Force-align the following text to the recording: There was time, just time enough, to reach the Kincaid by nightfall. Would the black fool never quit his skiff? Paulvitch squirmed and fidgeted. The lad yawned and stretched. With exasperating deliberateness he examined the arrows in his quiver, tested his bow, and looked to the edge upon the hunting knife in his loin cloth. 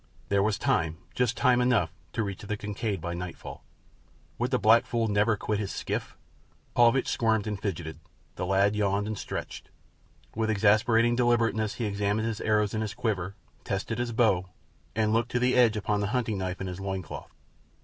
There 0.29 0.41
was 0.41 0.57
time, 0.57 0.97
just 1.13 1.37
time 1.37 1.61
enough, 1.61 1.93
to 2.13 2.23
reach 2.23 2.41
the 2.41 2.57
Kincaid 2.57 2.99
by 2.99 3.13
nightfall. 3.13 3.63
Would 4.39 4.49
the 4.49 4.57
black 4.57 4.87
fool 4.87 5.07
never 5.07 5.37
quit 5.37 5.59
his 5.59 5.71
skiff? 5.71 6.17
Paulvitch 6.75 7.07
squirmed 7.07 7.45
and 7.45 7.61
fidgeted. 7.61 7.99
The 8.35 8.47
lad 8.47 8.75
yawned 8.75 9.05
and 9.05 9.15
stretched. 9.15 9.69
With 10.35 10.49
exasperating 10.49 11.15
deliberateness 11.15 11.75
he 11.75 11.85
examined 11.85 12.33
the 12.33 12.43
arrows 12.43 12.73
in 12.73 12.81
his 12.81 12.95
quiver, 12.95 13.35
tested 13.63 13.99
his 13.99 14.11
bow, 14.11 14.49
and 14.95 15.13
looked 15.13 15.29
to 15.33 15.39
the 15.39 15.53
edge 15.53 15.77
upon 15.77 15.99
the 16.01 16.07
hunting 16.17 16.39
knife 16.39 16.59
in 16.59 16.65
his 16.65 16.79
loin 16.79 17.03
cloth. 17.03 17.29